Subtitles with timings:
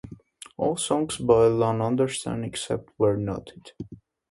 [0.57, 3.73] All songs by Ian Anderson, except where noted.